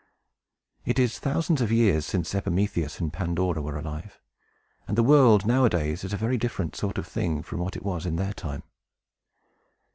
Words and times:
It 0.83 0.97
is 0.97 1.19
thousands 1.19 1.61
of 1.61 1.71
years 1.71 2.07
since 2.07 2.33
Epimetheus 2.33 2.99
and 2.99 3.13
Pandora 3.13 3.61
were 3.61 3.77
alive; 3.77 4.19
and 4.87 4.97
the 4.97 5.03
world, 5.03 5.45
nowadays, 5.45 6.03
is 6.03 6.11
a 6.11 6.17
very 6.17 6.39
different 6.39 6.75
sort 6.75 6.97
of 6.97 7.05
thing 7.05 7.43
from 7.43 7.59
what 7.59 7.75
it 7.75 7.83
was 7.85 8.07
in 8.07 8.15
their 8.15 8.33
time. 8.33 8.63